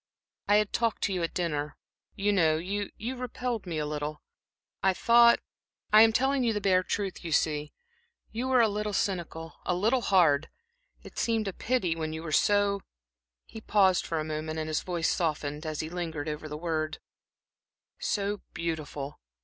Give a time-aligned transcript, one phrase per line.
[0.47, 1.77] I had talked to you at dinner,
[2.15, 4.23] you know, you you repelled me a little.
[4.81, 5.39] I thought
[5.93, 7.71] I am telling you the bare truth, you see
[8.31, 10.49] you were a little cynical, a little hard
[11.03, 12.81] it seemed a pity when you were so"
[13.45, 16.97] he paused for a moment and his voice softened as he lingered over the word
[17.99, 19.19] "so beautiful.